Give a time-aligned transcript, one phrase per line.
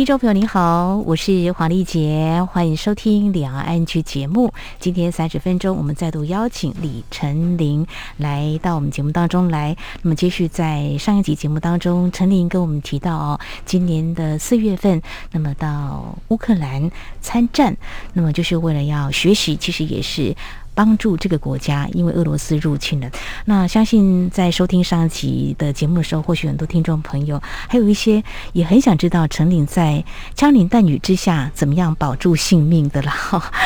[0.00, 4.50] 听众朋友您好，我是黄丽杰，欢迎收听《两岸 ING》节目。
[4.78, 7.86] 今天三十分钟，我们再度邀请李成玲
[8.16, 9.76] 来到我们节目当中来。
[10.00, 17.76] 那么，继续在上一集节目当中，成玲跟我们提到哦，今年的四月份，那么到乌克兰参战，
[18.14, 20.34] 那么就是为了要学习，其实也是。
[20.74, 23.10] 帮助这个国家，因为俄罗斯入侵了。
[23.44, 33.14] 那相信在收听上一集的节目的时候，或许很多听众朋友还有一些也很想知道陈岭在枪林弹雨之下怎么样保住性命的啦。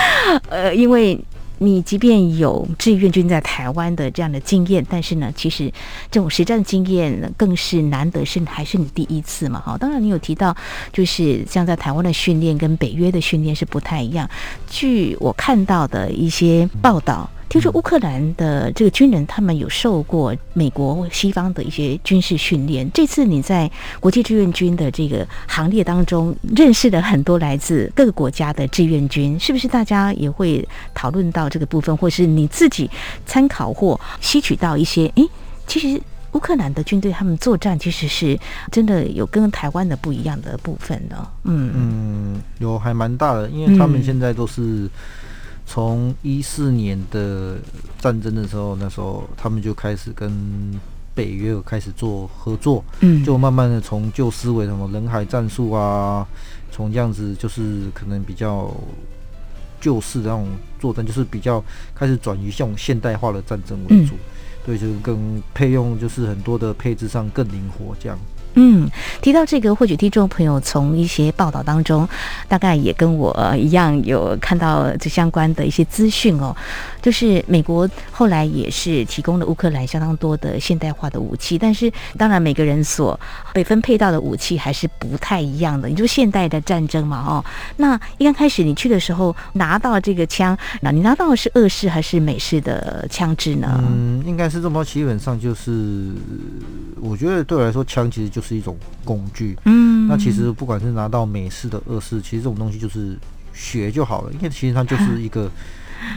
[0.50, 1.18] 呃，因为。
[1.58, 5.72] 你即便有志愿军在台湾的这样的经验，但是呢，其实
[6.10, 9.60] 这种实战经验更是难得，是还是你第一次嘛？
[9.60, 10.56] 哈，当然你有提到，
[10.92, 14.28] 就是像在台湾的训练跟北约的训练是不太一样。
[14.68, 17.30] 据我看到的一些报道。
[17.48, 22.90] 听说乌克兰的这个军人，他们有受过美国西方的一些军事训练。
[22.92, 29.68] 这次你在国际志愿军的这个行列当中，认识了很多来自各个国家的志愿军，是不是？
[29.68, 32.90] 大家也会讨论到这个部分，或是你自己
[33.24, 35.06] 参考或吸取到一些？
[35.14, 35.28] 诶，
[35.66, 36.00] 其实
[36.32, 38.38] 乌克兰的军队他们作战，其实是
[38.72, 41.28] 真的有跟台湾的不一样的部分呢。
[41.44, 44.90] 嗯嗯，有还蛮大的，因为他们现在都是。
[45.66, 47.56] 从一四年的
[47.98, 50.30] 战争的时候，那时候他们就开始跟
[51.14, 56.26] 北约开始做合作，嗯，就慢慢的从旧思维什么人海战术啊，
[56.70, 58.72] 从这样子就是可能比较
[59.80, 60.48] 旧式的那种
[60.80, 61.62] 作战，就是比较
[61.94, 64.14] 开始转移向现代化的战争为主，
[64.66, 68.18] 对，就是跟配用就是很多的配置上更灵活这样。
[68.54, 68.88] 嗯，
[69.20, 72.08] 提到这个，或许听众朋友从一些报道当中，
[72.48, 76.54] 大概也跟我一样有看到这相关的一些资讯哦。
[77.02, 83.18] 就是美国后来也是提供了乌克兰相当多的现代化的武器，但是当然每个人所
[83.52, 85.88] 被分配到的武器还是不太一样的。
[85.88, 87.44] 你说现代的战争嘛，哦，
[87.76, 93.82] 那一刚开始你去的时候拿到这个枪，那你拿到的是俄式还是美式的枪支呢？
[93.86, 96.10] 嗯，应该是这么，基本上就是
[97.00, 99.56] 我觉得对我来说，枪其实就一种工具。
[99.64, 103.16] 嗯，那其实不管是拿到美式的、俄式，其实这种东西就是
[103.52, 105.48] 学就好了，因为其实它就是一个。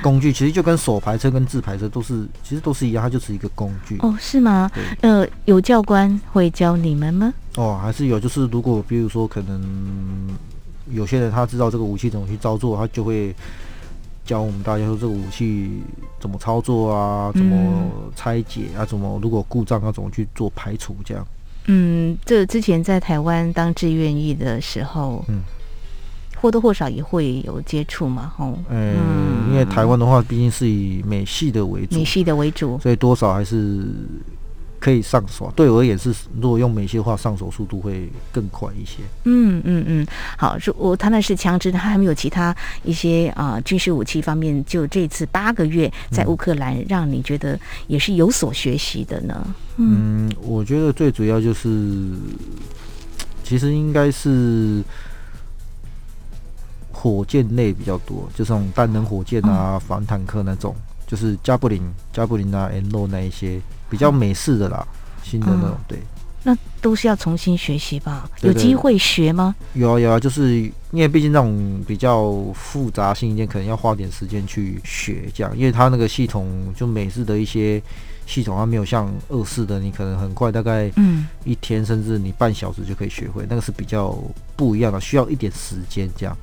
[0.02, 3.96] 工具其实就跟手排车跟自排车都是，其实都是一样，它就是一个工具。
[4.00, 4.70] 哦，是吗？
[5.00, 7.34] 呃，有教官会教你们吗？
[7.56, 8.20] 哦，还是有。
[8.20, 10.28] 就是如果比如说，可能
[10.92, 13.34] 有些人他知道这个武器怎么去操作，他就会
[14.26, 15.82] 教我们大家说这个武器
[16.20, 21.26] 怎么操作啊，怎么拆解啊，怎么如果故障要怎么去做排除这样。
[21.68, 25.42] 嗯，这之前在台湾当志愿役的时候，嗯。
[26.40, 28.56] 或多或少也会有接触嘛，吼。
[28.70, 28.96] 嗯，
[29.50, 33.84] 因为台湾的话，毕竟是以美系的为主，美系的为主，所以多少还是
[34.88, 35.52] 可以上手。
[35.54, 39.00] 对我而言是，如果用美系的话，上手速度会更快一些。
[39.26, 42.56] 嗯嗯嗯，好，我他那是枪支，他还没有其他
[42.86, 44.64] 一些啊、呃、军事武器方面。
[44.64, 49.56] 就这次八个月在乌克兰，让你觉得也是有所学习的呢？
[49.76, 52.10] 嗯，嗯，我觉得最主要就是，
[53.44, 54.82] 其实应该是。
[57.00, 61.80] 火箭类比较多，就这种单能火箭啊、嗯、反坦克那种，就是加布林、
[62.12, 66.00] 加布林啊、N 洛那一些比较美式的啦，嗯、新的那种，对。
[66.44, 68.30] 那都是要重新学习吧？
[68.42, 69.54] 有机会学吗？
[69.74, 70.62] 有啊有啊，就是
[70.92, 77.82] 因为毕竟那种比较复杂性一点，可能要花点时间去学这样，因为它那个系统就美式的一些
[78.26, 84.18] 系统，它没有像二式的，你可能很快，大概嗯一天甚至你半小时就可以学会，那个是比较
[84.56, 86.38] 不一样的，需要一点时间这样。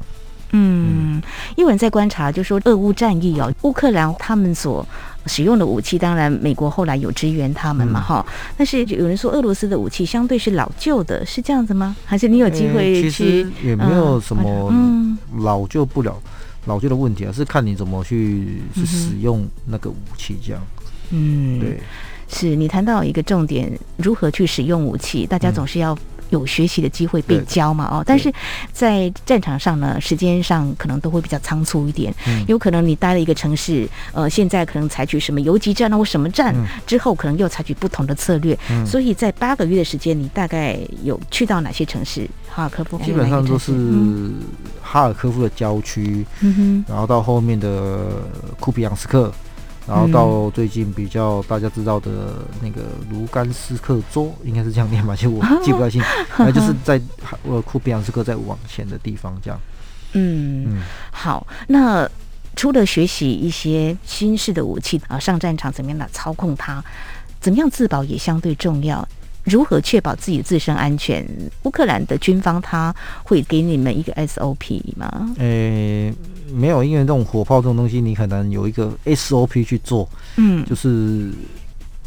[0.50, 1.22] 嗯，
[1.56, 4.86] 有人在观察，就说俄乌战役啊，乌克兰他们所
[5.26, 8.32] 使用的武器，当然美国后来有支援他们嘛，哈、嗯。
[8.56, 11.96] 但是有人说俄罗斯的武器相对是老旧的，是这样子吗？
[12.04, 13.10] 还是你有机会去？
[13.10, 16.30] 其实也没有什么老旧不了、嗯、
[16.66, 20.62] 老旧的问题啊，是看你怎么去去使用那个武器这样。
[21.10, 21.80] 嗯，对，
[22.28, 25.96] 是你谈到一个重点，如何去使用武器，大家总是要。
[26.30, 27.88] 有学习的机会被教嘛？
[27.90, 28.32] 哦，但是
[28.72, 32.14] 在战场上呢，时间上可能都会比较仓促一点。
[32.26, 36.54] 嗯，有可能你待了一个城市，呃，现在可能采取什么游击战啊，或什么战，
[36.86, 38.58] 之后可能又采取不同的策略。
[38.70, 42.28] 嗯，所以在八个月的时间，你大概有去到哪些城市？
[42.48, 43.72] 哈尔科夫基本上都是
[44.80, 48.22] 哈尔科夫的郊区，嗯哼，然后到后面的
[48.60, 49.32] 库皮扬斯克，
[49.86, 52.10] 然后到最近比较大家知道的
[52.62, 55.14] 那个卢甘斯克州，应该是这样念吧？
[55.14, 56.02] 其实我记不太清，
[56.38, 57.00] 那就是在
[57.42, 59.60] 呃库比扬斯克再往前的地方，这样。
[60.14, 61.46] 嗯嗯，好。
[61.68, 62.08] 那
[62.56, 66.82] 除了学习一些新式的武器啊，上战场怎么样的操控它，
[67.40, 69.06] 怎么样自保也相对重要。
[69.44, 71.26] 如何确保自己自身安全？
[71.62, 75.34] 乌克兰的军方他会给你们一个 SOP 吗？
[75.38, 76.14] 呃、欸，
[76.52, 80.08] 没有，因为这种火炮这种东西，你很难有一个 SOP 去做。
[80.36, 81.30] 嗯，就是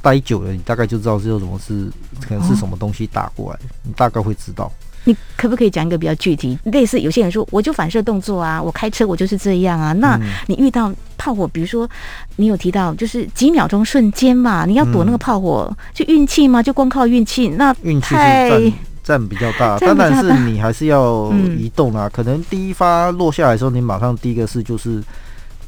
[0.02, 1.90] 待久了，你大概就知道是有什么是
[2.28, 4.72] 可能是什么东西打过来，哦、你大概会知道。
[5.04, 6.60] 你可不可以讲一个比较具体？
[6.66, 9.94] 类似有些人说，我就反射动作啊，我开车我就是这样啊。
[9.94, 10.94] 那你遇到
[11.28, 11.90] 炮火，比如说
[12.38, 16.64] 你有提到，就是几秒钟瞬间嘛，你要躲那个炮火，嗯、就运气嘛？
[16.64, 17.50] 就光靠运气？
[17.50, 22.08] 那运气是占占比较大，当然是你还是要移动啊。
[22.08, 25.04] 嗯、可能第一发落下来的时候，你马上第一个是就是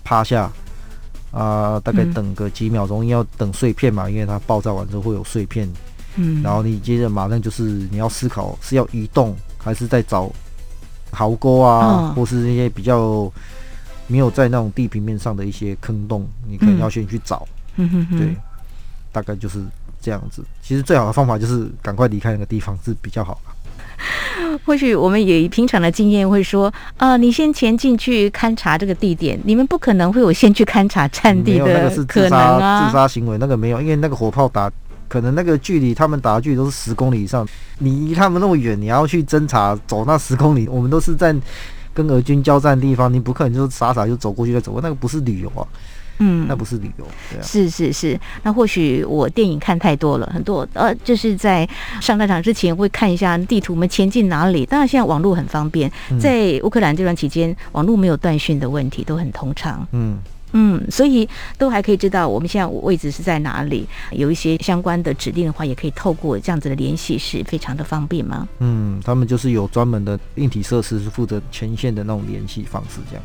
[0.06, 0.50] 趴下
[1.32, 5.70] 啊，大概等个几秒钟，要等碎片嘛，因为它爆炸完之后会有碎片。
[6.16, 10.32] 嗯，然后你接着马上就是你要思考是要移动还是在找
[11.12, 13.30] 壕沟啊，哦、或是那些比较
[14.10, 17.48] 没有在那种地平面上的一些坑洞，你可能要先去找。
[17.78, 18.36] 嗯哼哼，对，
[19.14, 19.60] 大概就是
[20.02, 20.44] 这样子。
[20.62, 23.40] 其实最好的方法就是赶快离开那个地方是比较好。
[24.66, 26.68] 或许我们也以平常的经验会说
[26.98, 31.74] 啊、呃，你先前进去勘察这个地点，你们不可能会有先去勘察战地的可能啊。
[31.74, 34.72] 没有，那个是自杀自杀行为，那个没有，因为那个火炮打。
[35.08, 37.44] 可能那个距离，他们打的距离都是十公里以上。
[37.80, 41.36] 你离他们那么远，你要去侦查，走那十公里，我们都是在
[41.94, 45.68] 跟俄军交战的地方，你不可能就傻傻就走过去再走过，那个不是旅游啊，
[46.20, 47.44] 嗯，那不是旅游，对啊。
[47.44, 51.68] 是是是，那或许我电影看太多了，很多呃，就是在
[52.02, 54.66] 上战场之前会看一下地图，我们前进哪里。
[54.66, 60.18] 当然现在网络很方便，在乌克兰这段期间，网络没有断讯的问题，都很通畅，嗯。
[60.54, 68.48] 嗯，所以都还可以知道我们现在位置是在哪里，有一些相关的指令的话，也可以透过这样子的联系，是非常的方便吗？
[68.60, 73.24] 嗯，他们就是有专门的硬体设施，是负责前线的那种联系方式，这样。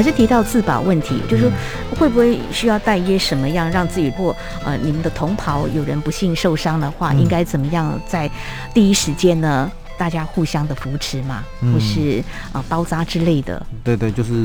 [0.00, 1.52] 还是提到自保问题，就是说
[1.98, 8.30] 会不会需要带一些什么样，让自己或呃你们的同袍有人不幸受伤的话，应该怎么样在
[8.72, 9.70] 第一时间呢？
[9.98, 13.62] 大家互相的扶持嘛，或是啊包扎之类的。
[13.84, 14.42] 对对，就是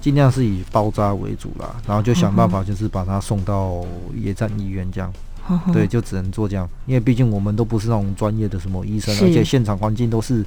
[0.00, 3.84] 尽量是以包扎为主啦，然后就想办法就是把他送到
[4.14, 5.12] 野战医院这样。
[5.72, 10.44] 对，就只能做这样，因为毕竟我们都不是那种专业的什么医生，而且现场环境都是。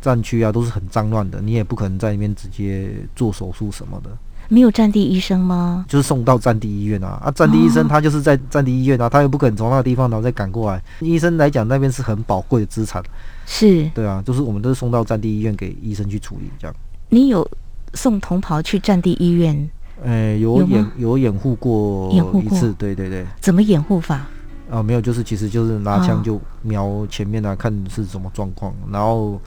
[0.00, 4.10] 战区啊，都是很脏乱的，你也不可能在那边直接做手术什么的。
[4.50, 5.84] 没有战地医生吗？
[5.86, 7.20] 就是送到战地医院啊！
[7.22, 10.82] 啊，战地医生他就是在战地医院啊，他又不可能从那个地方然后再赶过来。
[11.00, 13.02] 医生来讲，那边是很宝贵的资产。
[13.44, 13.86] 是。
[13.90, 16.74] 对啊，就是我们都是送到战地医院给医生去处理这样。
[17.10, 17.46] 你有
[17.92, 19.54] 送同袍去战地医院？
[20.02, 23.26] 诶、欸，有掩有掩护过一次，对对对。
[23.40, 24.26] 怎么掩护法？
[24.70, 29.38] 啊，没有，就是其实就是拿枪就瞄前面啊看是什么状况，然后。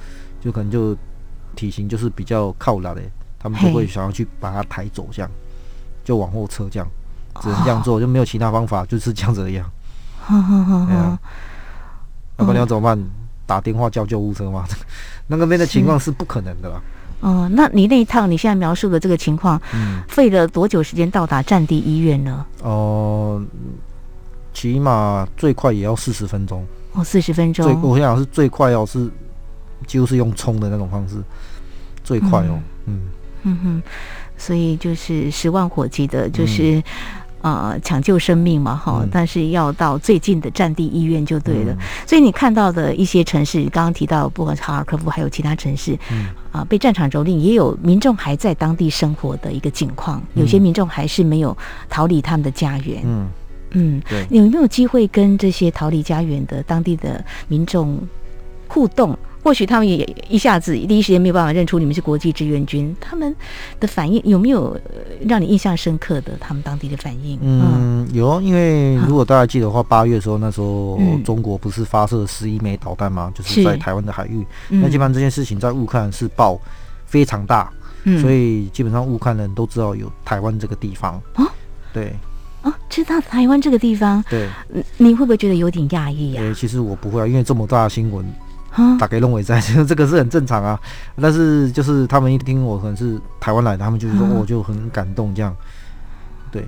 [0.41, 0.98] 就可能就
[1.55, 3.01] 体型就是比较靠拉的，
[3.39, 5.31] 他们就会想要去把它抬走，这样
[6.03, 6.88] 就往后撤，这样
[7.39, 9.71] 只能这样做，就没有其他方法，就是这样子一样。
[10.27, 11.19] 对啊，
[12.38, 13.01] 要不然要怎么办？
[13.45, 14.65] 打电话叫救护车吗？
[15.27, 16.81] 那个边的情况是不可能的啦。
[17.19, 22.45] 哦，那你那一趟你现在描述的这个情况，嗯，费了多久时间到达战地医院呢？
[22.63, 23.43] 哦，
[24.53, 26.65] 起码最快也要四十分钟。
[26.93, 27.65] 哦，四十分钟。
[27.65, 29.12] 最我想是最快要是。
[29.88, 31.15] 就是用冲的那种方式
[32.03, 33.01] 最快哦，嗯。
[33.43, 33.57] 嗯。
[33.63, 33.83] 哼，
[34.38, 36.81] 所以就是十万火急的，就是
[37.41, 41.75] 呃抢救生命嘛哈，但是要到最近的战地医院就对了。
[42.05, 45.97] 所以你看到的一些城市，刚刚提到不管是哈尔科夫，还有其他城市，
[46.51, 51.57] 啊被战场蹂躏，也有民众还在当地生活的一个境况，有些民众还是没有
[51.89, 53.01] 逃离他们的家园。
[53.03, 53.27] 嗯，
[53.71, 58.00] 嗯，对，有没有机会跟这些逃离家园的当地的民众
[58.67, 59.17] 互动？
[59.43, 59.98] 或许他们也
[60.29, 63.36] 一下子第一时间没有办法认出你们是国际志愿军，他们
[63.79, 64.79] 的反应有没有
[65.27, 66.38] 让你印象深刻的？
[66.39, 67.39] 他们当地的反应？
[67.41, 73.31] 嗯，有，因为如果大家记得的话，八月的时候，那时候中国不是发射十一枚导弹吗？
[73.33, 74.45] 就是在台湾的海域。
[74.69, 76.60] 那基本上这件事情在乌克兰是爆
[77.05, 77.71] 非常大，
[78.21, 81.19] 所以基本上乌克兰人都知道有台湾这个地方。
[81.36, 81.48] 哦，
[81.91, 82.13] 对，
[82.62, 84.24] 哦，知道台湾这个地方。
[84.29, 84.48] 对，
[84.98, 86.41] 你会不会觉得有点讶异呀？
[86.41, 88.24] 对，其实我不会啊，因为这么大的新闻。
[89.00, 90.80] 打给认为在，这个是很正常啊。
[91.22, 95.56] 但是就是他们一听我可能是台湾来的，他们就是说我就很感动这样。
[96.51, 96.66] 对，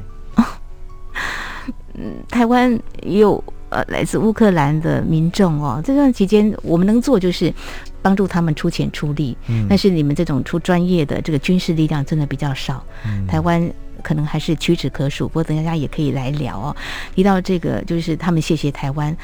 [1.94, 5.82] 嗯，台湾也有呃来自乌克兰的民众哦。
[5.84, 7.54] 这段期间我们能做就是
[8.02, 12.84] 帮助他们出钱出力，嗯，但是你们这种出专业的这个军事力量真的比较少。
[13.06, 15.28] 嗯，台湾可能还是屈指可数。
[15.28, 16.76] 不过等大家也可以来聊哦。
[17.16, 19.16] 提到这个就是他们谢谢台湾。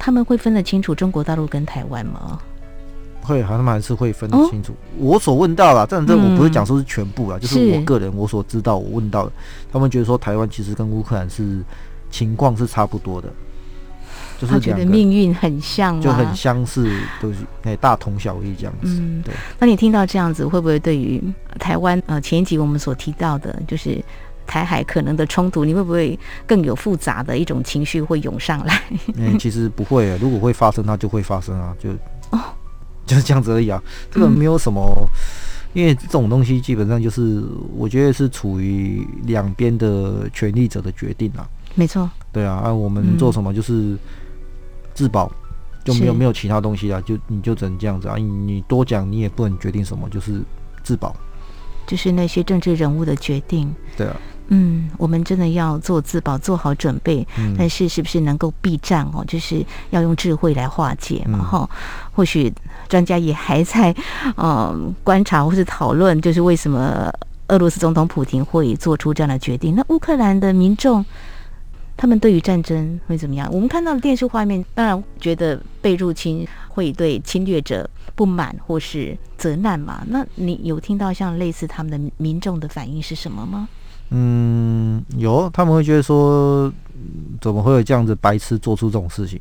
[0.00, 2.40] 他们会分得清楚中国大陆跟台湾吗？
[3.20, 4.72] 会，他们还是会分得清楚。
[4.72, 9.32] 哦、我所问到了，但这我不是讲说是全部啦，嗯、就是我个人我所知道，我问到的，
[9.70, 11.62] 他们觉得说台湾其实跟乌克兰是
[12.10, 13.28] 情况是差不多的，
[14.40, 16.90] 就是觉得命运很像，就很相似，
[17.20, 18.98] 都是哎大同小异这样子。
[18.98, 19.34] 嗯，对。
[19.58, 21.22] 那你听到这样子，会不会对于
[21.58, 24.02] 台湾呃前一集我们所提到的，就是？
[24.50, 28.82] 台海可能的冲突，你会不会更有复杂的一种情绪会涌上来？
[29.14, 31.90] 嗯， 其实不会，如果会发生，它就会发生啊，就
[32.30, 32.40] 哦，
[33.06, 33.80] 就是这样子而已啊。
[34.10, 35.06] 这个没有什么，嗯、
[35.72, 37.44] 因为这种东西基本上就是，
[37.76, 41.48] 我觉得是处于两边的权力者的决定啊。
[41.76, 42.10] 没错。
[42.32, 43.96] 对啊，啊，我们做什么就是
[44.94, 48.16] 自保，嗯、就没有没有其他东西啊，就你就只能这样子啊。
[48.16, 50.42] 你你多讲，你也不能决定什么，就是
[50.82, 51.14] 自保。
[51.86, 53.72] 就是那些政治人物的决定。
[53.96, 54.16] 对啊。
[54.52, 57.26] 嗯，我们真的要做自保，做好准备。
[57.38, 59.24] 嗯，但是是不是能够避战哦？
[59.26, 61.76] 就是要用智慧来化解嘛，哈、嗯。
[62.12, 62.52] 或许
[62.88, 63.94] 专家也还在
[64.36, 67.10] 呃观察或是讨论，就是为什么
[67.48, 69.74] 俄罗斯总统普京会做出这样的决定？
[69.74, 71.04] 那乌克兰的民众，
[71.96, 73.48] 他们对于战争会怎么样？
[73.52, 80.02] 我们看到的电视画面，当然觉得被入侵会对侵略者不满或是责难嘛。
[80.08, 83.68] 那你有听到像类似他们的民众的反应是什么吗？
[84.10, 86.72] 嗯，有，他们会觉得说，
[87.40, 89.40] 怎么会有这样子白痴做出这种事情？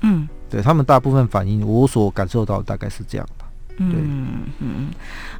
[0.00, 3.46] 嗯，对他们大部分反应，我所感受到大概是这样吧。
[3.76, 4.90] 对嗯嗯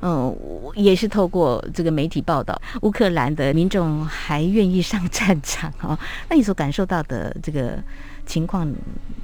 [0.00, 0.36] 嗯，
[0.74, 5.98] 也是透过这个媒体报道，乌克兰的民众还愿意上战场哦。
[6.28, 7.78] 那你所感受到的这个？
[8.32, 8.66] 情况，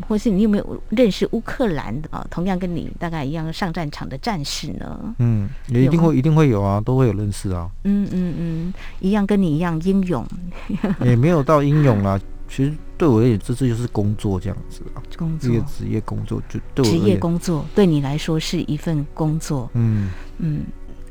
[0.07, 2.27] 或是你有没有认识乌克兰的啊？
[2.31, 5.15] 同样跟你大概一样上战场的战士呢？
[5.19, 7.71] 嗯，也一定会，一定会有啊，都会有认识啊。
[7.85, 10.27] 嗯嗯嗯，一样跟你一样英勇。
[11.03, 15.01] 也没有到英勇啦，其实对我而言，这次就是工作这样子啊。
[15.17, 19.71] 工作，职业工作就对我职业工作对你来说是一份工作。
[19.73, 20.61] 嗯嗯。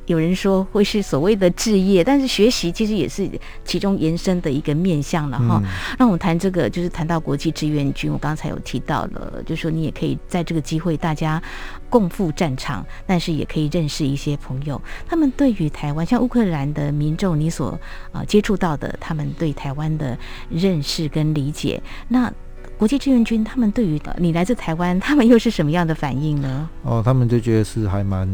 [0.08, 3.30] 有人说会是所谓的置业，但是学习其实也是
[3.64, 5.62] 其中延伸的一个面向了哈。
[6.00, 11.42] 那、嗯、我们谈这个，就是谈到国际志愿军，我刚才有提到了，就是说你也可以在这个机会大家
[11.90, 14.82] 共赴战场，但是也可以认识一些朋友。
[15.06, 17.78] 他们对于台湾，像乌克兰的民众，你所
[18.14, 20.18] 呃接触到的，他们对台湾的
[20.50, 22.32] 认识跟理解，那
[22.78, 26.70] 国际志愿军他们对于你来自台湾，他们又是什么样的反应呢？
[26.84, 28.26] 哦，他们就觉得是还蛮。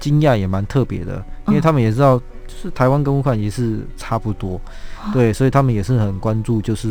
[0.00, 4.54] 惊讶也蛮特别的，因为他们也知道，就是台湾跟乌克兰也是差不多，
[5.04, 6.88] 哦、对，所以他们也是很关注，就是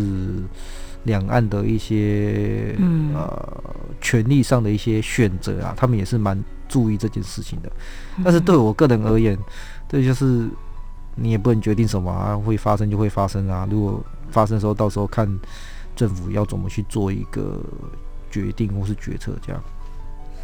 [1.03, 3.63] 两岸的一些、嗯、呃
[3.99, 7.71] 权力上的一些选择啊，他们也是蛮注意这件事情的。
[8.23, 9.37] 但是对我个人而言，
[9.87, 10.47] 这就是
[11.15, 13.67] 你也不能决定什么啊，会发生就会发生啊。
[13.69, 15.27] 如果发生的时候，到时候看
[15.95, 17.59] 政府要怎么去做一个
[18.29, 19.61] 决定或是决策这样。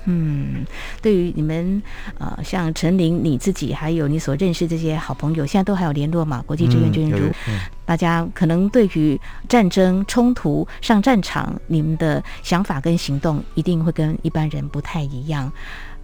[0.06, 0.66] 嗯，
[1.02, 1.82] 对于你们
[2.20, 6.44] 呃，像陈琳你自己，还有你所认识这些好朋友，现在都还有联络嘛？
[6.46, 9.20] 国际志愿军，如、嗯、大家可能对于
[9.50, 15.52] 战争冲突上战场，你们的想法跟行动一定会跟一般人不太一样。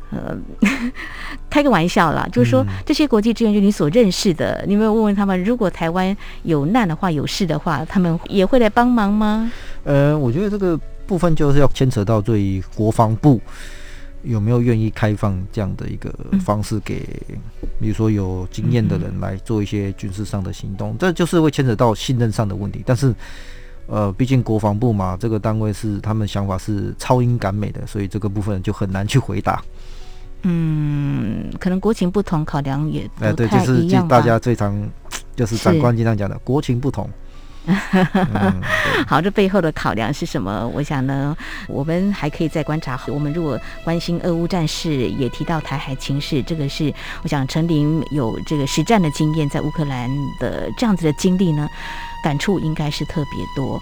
[0.10, 0.36] 呃，
[1.50, 9.51] 开个玩笑啦，就是说、嗯、这些国际志愿军你所认识的，你有没有问问他们，如果台湾有难的话、有事的话，他们也会来帮忙吗？
[9.84, 10.77] 呃，我觉得这个
[11.08, 13.39] 部分就是要牵扯到对于国防部。
[14.23, 16.13] 有没有愿意开放这样的一个
[16.45, 17.01] 方式给，
[17.79, 20.95] 比如说有经验的人来做一些军事上的行动？
[20.97, 22.83] 这就是会牵扯到信任上的问题。
[22.85, 23.13] 但是，
[23.87, 29.63] 呃，毕竟国防部嘛，这个单位是他们想法是超英赶美的，所以这个部分就很难去回答。
[30.43, 33.47] 嗯，可能国情不同，考量也不太一样吧。
[33.47, 34.89] 哎，对，就是大家最常
[35.35, 37.09] 就是长官经常讲的，国情不同。
[39.07, 40.67] 好，这背后的考量是什么？
[40.73, 41.35] 我想呢，
[41.67, 42.99] 我们还可以再观察。
[43.07, 51.67] 我们如果关心俄乌战事，也提到台海情势，这个是我想陈林有这个实战的经验，在乌克兰的这样子的经历呢，
[52.23, 53.81] 感触应该是特别多。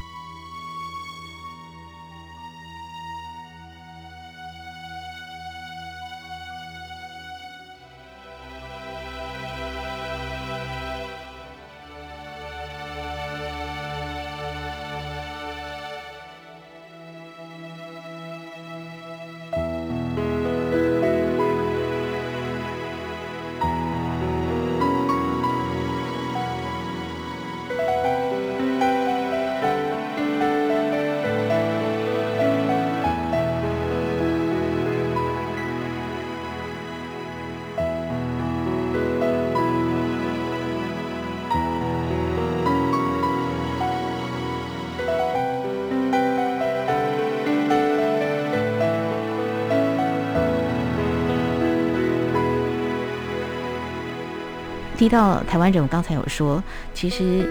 [54.99, 56.61] 提到台湾人，我刚才有说，
[56.93, 57.47] 其实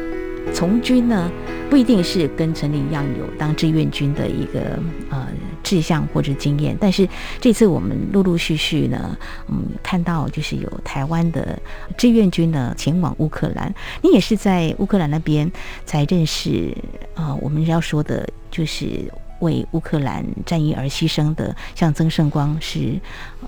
[0.52, 1.32] 从军呢
[1.70, 4.78] 不一定是跟陈琳一样有当志愿军的一个
[5.08, 5.26] 呃
[5.62, 7.08] 志向或者经验，但是
[7.40, 9.16] 这次我们陆陆续续呢，
[9.48, 11.58] 嗯，看到就是有台湾的
[11.96, 15.50] 志愿军呢前往乌克兰，你也是在乌克兰那边
[15.86, 16.76] 才认识
[17.14, 23.00] 啊、我们要说的就是为乌克兰战役而牺牲的，像曾圣光是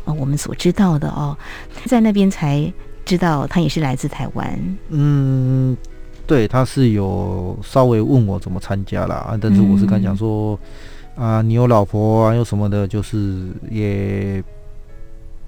[0.07, 1.37] 呃我们所知道的哦，
[1.85, 2.73] 在那边才。
[3.04, 5.76] 知道他也是来自台湾，嗯，
[6.26, 10.57] 对，他是有稍微问我怎么参加啦，但是我是跟他讲说，
[11.16, 14.42] 嗯、啊，你有老婆啊，有什么的，就是也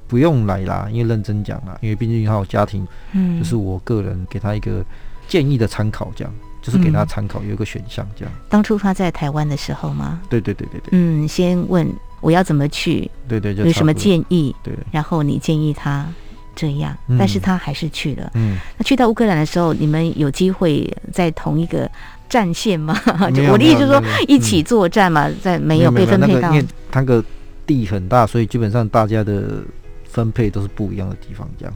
[0.09, 4.85] 不用来啦，因为认真讲啦，因为毕竟他有家庭，嗯，就是我个人给他一个
[5.29, 8.41] 建议的参考，这样，就是给他参考有一个选项，这样、嗯。
[8.49, 10.21] 当初他在台湾的时候吗？
[10.29, 11.89] 对对对对对，嗯，先问
[12.21, 16.07] 我要怎么去，对对，就有什么建议，对，然后你建议他。
[16.55, 18.31] 这样，但是他还是去了。
[18.35, 21.91] 嗯，那去到乌克兰的时候，你们有机会在同一个
[22.29, 22.95] 战线吗？
[23.35, 26.51] 就 我的意思是说，一起作战嘛，嗯、在没有被分配到。
[26.53, 27.25] 因为那个
[27.67, 29.63] 地很大，所以基本上大家的
[30.05, 31.49] 分配都是不一样的地方。
[31.59, 31.75] 这样。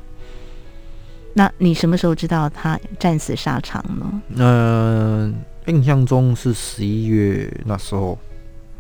[1.33, 4.23] 那你什么时候知道他战死沙场呢？
[4.35, 5.35] 嗯、
[5.65, 8.19] 呃，印象中是十一月那时候，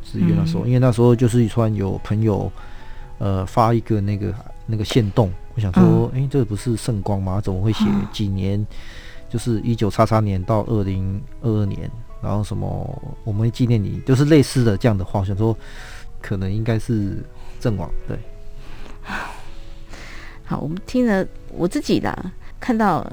[0.04, 2.50] 十一月那时候，嗯、因为那时候就是突然有朋友
[3.18, 4.34] 呃发一个那个。
[4.68, 7.40] 那个线动，我想说，哎、嗯欸，这个不是圣光吗？
[7.40, 8.60] 怎么会写几年？
[8.60, 8.66] 嗯、
[9.30, 11.90] 就是一九叉叉年到二零二二年，
[12.22, 15.20] 然后什么我们会纪念你，就是类似的这样的话。
[15.20, 15.56] 我想说，
[16.20, 17.24] 可能应该是
[17.58, 17.90] 阵亡。
[18.06, 18.18] 对，
[20.44, 22.14] 好，我们听了我自己的
[22.60, 23.10] 看到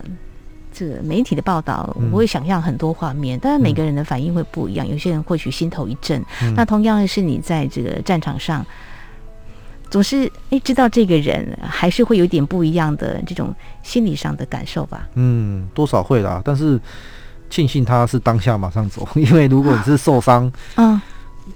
[0.73, 4.85] 这个媒体的报道，我会想象很多画面，当然每个人的反应会不一样。
[4.85, 6.21] 嗯、有些人或许心头一震。
[6.41, 8.65] 嗯、那同样是你在这个战场上。
[9.93, 13.53] 总是哎，知道这个人还是会有点不一样的这种
[13.83, 15.07] 心理上的感受吧？
[15.13, 16.41] 嗯，多少会啦。
[16.43, 16.81] 但是
[17.47, 20.99] 庆幸他是当下马上走，因为如果你是受伤，嗯，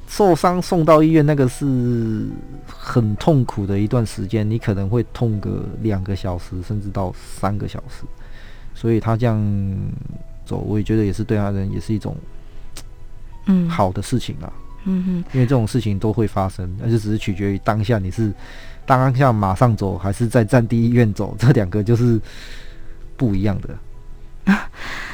[0.08, 2.28] 受伤送到医院，那个是
[2.68, 8.04] 很痛苦的一段时间，你可能会痛个两个小时，甚至到三个小时。
[8.76, 9.44] 所以他这样
[10.46, 12.16] 走，我也觉得也是对他人也是一种
[13.48, 14.46] 嗯好的事情啊。
[14.46, 18.34] 嗯哼，因为这种事情都会发生，那就只是取决于当下你是
[18.86, 22.20] 当下马上走，还是在战地医院走，这两个就是
[23.16, 23.70] 不一样的。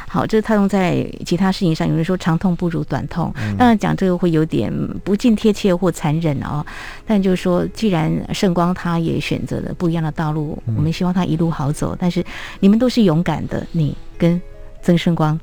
[0.08, 4.72] 好，这是套用在其他事情上，有人说长痛不如短痛，当然讲这个会有点
[5.04, 6.64] 不尽贴切或残忍哦。
[7.04, 11.98] 但就是说，既然圣光他也选择了不一样的道路，我们希望他一路好走。
[12.00, 12.24] 但是
[12.60, 14.40] 你们都是勇敢的，你跟
[14.84, 15.40] 曾圣光。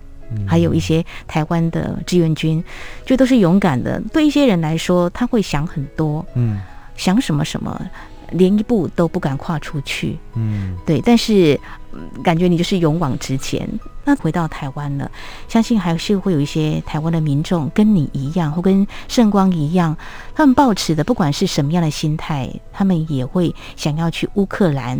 [0.46, 2.62] 还有一些台湾的志愿军，
[3.04, 4.00] 就都是勇敢的。
[4.12, 6.60] 对一些人来说，他会想很多，嗯，
[6.96, 7.80] 想什么什么，
[8.30, 11.00] 连一步都不敢跨出去，嗯，对。
[11.00, 11.58] 但是
[12.22, 13.68] 感觉你就是勇往直前。
[14.02, 15.10] 那回到台湾了，
[15.46, 19.96] 相信还是会有一些台湾的民众跟你一样，或跟圣光一样，
[20.34, 24.98] 他们抱持的不管是什么样的心态，他们也会想要去乌克兰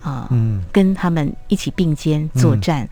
[0.00, 2.88] 啊，嗯，跟他们一起并肩作战。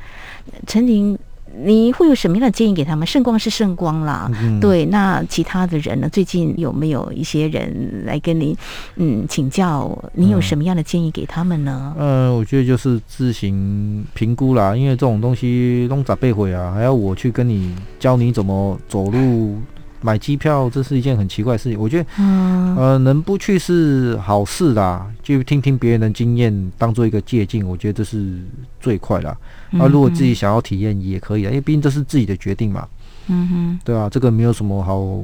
[0.67, 1.19] 陈琳。
[1.57, 3.07] 你会有什么样的建议给他们？
[3.07, 4.87] 圣光是圣光啦，嗯、对。
[4.87, 6.09] 那其他的人呢？
[6.09, 8.57] 最近有没有一些人来跟你
[8.97, 9.97] 嗯请教？
[10.15, 11.95] 你有什么样的建议给他们呢？
[11.99, 19.57] 嗯，呃、我觉得就是自行评估啦，因为这种东西弄咋被毁啊，还要我去跟你教你怎么走路，
[20.01, 21.79] 买机票，这是一件很奇怪的事情。
[21.79, 28.41] 我觉得，嗯、呃，能不去是好事啦，就听听别人的经验，当做一个借鉴，我觉得这是
[28.81, 29.37] 最快啦。
[29.71, 32.87] 那、嗯啊、如果自己想要体验也可以啊，因为毕竟这是自己的决定嘛。
[33.27, 35.23] 嗯哼，对啊，这个没有什么好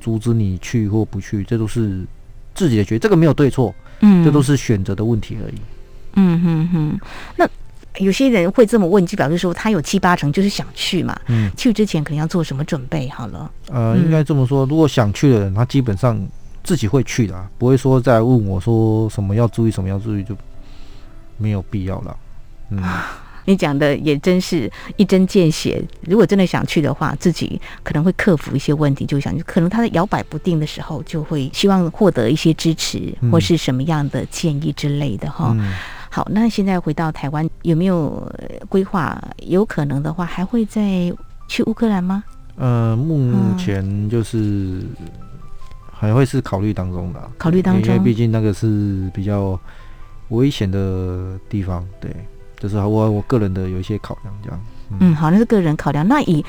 [0.00, 2.04] 阻止你去或不去，这都是
[2.54, 5.54] 自己的决定，这个没有对错，嗯，这都是选择的问题而已。
[6.14, 7.00] 嗯哼哼，
[7.36, 7.48] 那。
[7.98, 11.18] 有些人会这么问，就表示说他有七八成就是想去嘛。
[11.26, 13.08] 嗯，去之前可能要做什么准备？
[13.08, 16.20] 好了，呃，应该这么说，如果想去的人，他基本上
[16.62, 20.36] 自己会去的，不会说再问我说什么要注意，什么要注意，就
[21.36, 22.16] 没有必要了。
[22.70, 22.80] 嗯，
[23.46, 25.82] 你讲的也真是一针见血。
[26.02, 35.52] 如果真的想去的话，自己可能会克服一些问题，就想可能他在摇摆不定的时候，就会希望获得一些支持或是什么样的建议之类的哈。
[35.58, 35.74] 嗯
[36.12, 38.30] 好，那现在回到台湾，有没有
[38.68, 39.16] 规划？
[39.38, 41.12] 有可能的话，还会再
[41.46, 42.24] 去乌克兰吗？
[42.56, 44.82] 呃，目前就是
[45.92, 49.58] 还会是考虑当中的，考虑当中，因为毕竟那个是比较
[50.30, 52.10] 危险的地方，对，
[52.58, 54.60] 就是我我个人的有一些考量，这样。
[54.92, 56.06] 嗯，嗯，好，那是个人考量。
[56.08, 56.44] 那以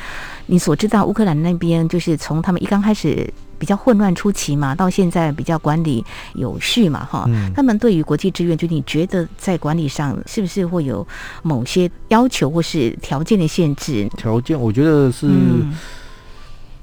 [0.47, 3.32] 你所知道，乌克兰那边就是从他们一刚开始。
[3.62, 7.54] 比较混乱初期嘛，到现在比较管理有序嘛，哈、嗯。
[7.54, 11.08] 他们对于国际志愿，就你觉得在管理上是不是会有
[11.43, 14.10] 某些要求或是条件的限制？
[14.17, 15.30] 条件，我觉得是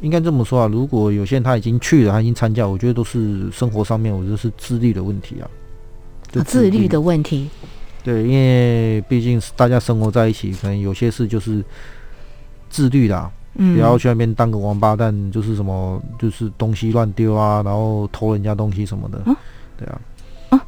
[0.03, 0.69] 应该这么说啊。
[0.69, 5.51] 如果有些人他已经去了，他已经参加，我觉得都是生活上面，我觉得是自律的问题啊。
[6.47, 7.51] 自律的问题。
[8.03, 11.65] 对，因为毕竟是大家生活在一起，可能有些事就是
[12.71, 13.31] 自律啦。
[13.55, 19.19] 不要去那边当个王八蛋，就是什么，就是东西乱丢啊，然后偷人家东西什么的，
[19.77, 20.01] 对啊。
[20.51, 20.61] 哦，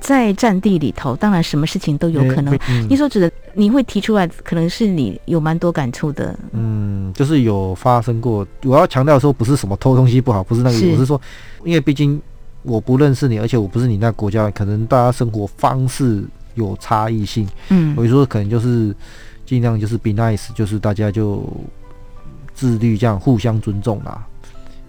[0.00, 2.56] 在战地里头，当然什么事情都有可能。
[2.88, 6.38] 你所指的，你会提出来，可能是你有蛮多感触的。
[6.52, 8.46] 嗯，就是有发生过。
[8.62, 11.20] 我要强调说，不是什么偷东西不好，不是那个我是说，
[11.64, 12.22] 因为毕竟
[12.62, 16.22] 我不认识你，而且我不是你那国家，可能大家生活方式
[16.58, 17.48] 有差异性。
[17.70, 18.94] 嗯，我就说可能就是
[19.46, 21.42] 尽量就是 be nice，就是大家就。
[22.58, 24.20] 自律，这样互相尊重啦，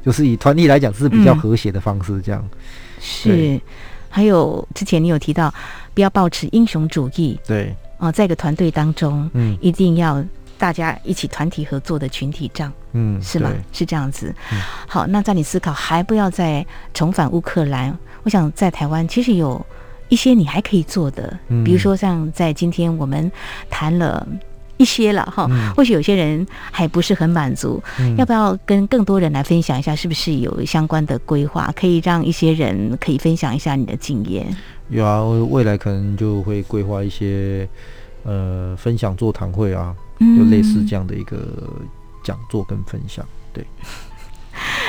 [0.03, 2.57] 就是以团体来讲是比较和谐的方式，这样、嗯、
[2.99, 3.61] 是。
[4.09, 5.53] 还有之前你有提到，
[5.93, 10.25] 不要抱持英雄主义，对啊，在一个团队当中，嗯，一定要
[10.57, 13.51] 大家一起团体合作的群体战，嗯，是吗？
[13.71, 14.33] 是这样子。
[14.51, 19.63] 嗯、好，那在你思考还不要再重返乌克兰，我想在台湾其实有
[20.09, 23.31] 一些你还可以做的，嗯、比如说像在今天我们
[23.69, 24.27] 谈了。
[24.79, 25.45] 一些了哈，
[25.75, 29.93] 或许有些人还不是很满足，嗯、要不要跟更多人来分享一下？
[29.93, 34.47] 是不是有相关的规划，可以让一些人可以分享一下你的经验？
[34.87, 37.67] 有啊，未来可能就会规划一些
[38.23, 39.93] 呃分享座谈会啊，
[40.37, 41.45] 就类似这样的一个
[42.23, 43.25] 讲座跟分享。
[43.51, 43.65] 对，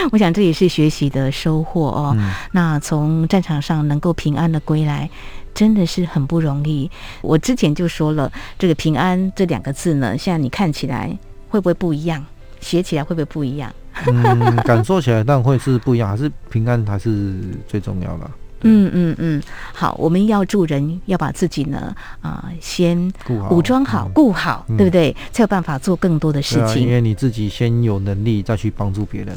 [0.13, 2.15] 我想这也是学习的收获哦。
[2.19, 5.09] 嗯、那从战场上能够平安的归来。
[5.53, 6.89] 真的是很不容易。
[7.23, 11.11] 我之前就说了，这个“平安”这两个字呢，现在你看起来
[11.49, 12.25] 会不会不一样？
[12.61, 13.71] 写起来会不会不一样？
[14.07, 17.35] 嗯， 感受起来当然会是不一样，还是平安还是
[17.67, 18.31] 最重要的。
[18.61, 19.43] 嗯嗯嗯，
[19.75, 23.13] 好，我们要助人，要把自己呢啊、呃、先
[23.51, 25.15] 武装好、顾好，好嗯、对不对？
[25.33, 26.65] 才有办法做更多的事情。
[26.65, 29.37] 啊、因为你自己先有能力，再去帮助别人。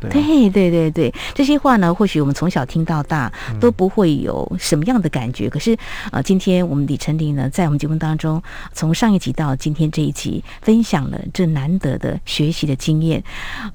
[0.00, 5.46] 对对对对对，这些话呢，或许我们从小听到大都不会有什么样的感觉。
[5.46, 5.74] 嗯、可是
[6.06, 13.22] 啊、呃，今天我们李成林呢，在我们节目当中，从上一集到今天这一集，分享了这难得的学习的经验。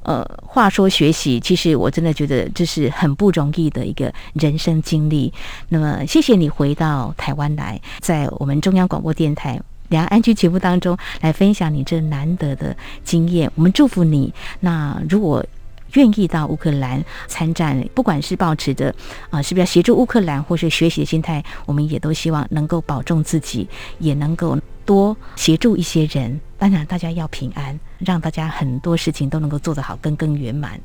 [0.03, 5.31] 呃，话说学习，其实我真的觉得这是很不容易的一个人生经历。
[5.69, 13.51] 那么，谢谢你回到台湾来，在我们中央广播电台两岸 ING 节目当中来分享你这难得的经验。
[13.55, 14.33] 我们祝福你。
[14.59, 15.45] 那如果
[15.93, 18.93] 愿意到乌克兰参战，不管是抱持着
[19.29, 23.67] 啊、是不是要协助乌克兰，或是学习的心态，我们也都希望能够保重自己，
[23.99, 26.39] 也能够多协助一些人。
[26.57, 30.79] 当然，大家要平安，让大家很多事情都能够做得好，更更圆满。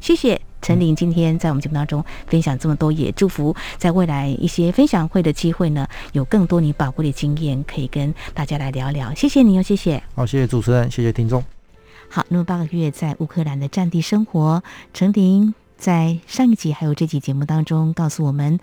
[0.00, 9.14] 谢谢陈林今天在我们节目当中分享这么多，也祝福在未来一些分享会的机会呢，有更多你宝贵的经验可以跟大家来聊聊。
[9.14, 10.02] 谢谢你哦，谢谢。
[10.16, 11.61] 好，谢谢主持人，谢谢听众。
[12.14, 18.60] 好，那么八个月在乌克兰的战地生活，成林在上一集还有这集节目当中告诉我们，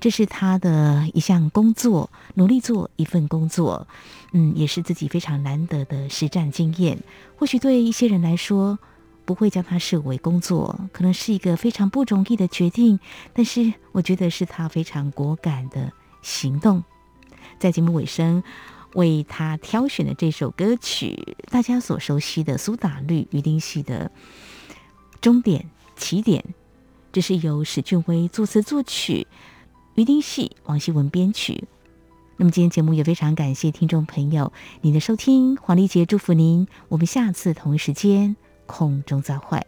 [0.00, 3.86] 这是他的一项工作，努力做一份工作，
[4.32, 6.98] 嗯，也是自己非常难得的实战经验。
[7.36, 8.80] 或许对一些人来说，
[9.24, 12.98] 不会将它视为工作，可能是一个非常不容易的决定，
[13.32, 16.82] 但是我觉得是他非常果敢的行动。
[17.60, 18.42] 在节目尾声。
[18.94, 24.10] 为他挑选的这首歌曲，大家所熟悉的苏打绿、鱼丁糸的
[25.20, 26.44] 终点起点。
[27.10, 29.26] 这是由史俊威作词作曲，
[29.94, 31.64] 鱼丁糸、王希文编曲。
[32.36, 39.66] 那么今天节目也非常感谢听众朋友您的收听，黄丽杰祝福您，我们下次同一时间空中再会。